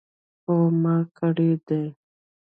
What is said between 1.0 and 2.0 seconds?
کړی دی